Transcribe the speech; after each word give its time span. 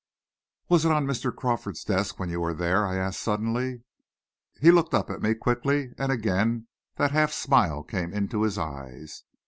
"Was 0.67 0.83
it 0.83 0.91
on 0.91 1.05
Mr. 1.05 1.31
Crawford's 1.31 1.83
desk 1.83 2.17
when 2.19 2.31
you 2.31 2.39
were 2.41 2.55
there?" 2.55 2.87
I 2.87 2.95
asked 2.95 3.19
suddenly. 3.19 3.83
He 4.59 4.71
looked 4.71 4.95
up 4.95 5.11
at 5.11 5.21
me 5.21 5.35
quickly, 5.35 5.91
and 5.95 6.11
again 6.11 6.65
that 6.95 7.11
half 7.11 7.31
smile 7.31 7.83
came 7.83 8.11
into 8.11 8.41
his 8.41 8.57
eyes. 8.57 9.25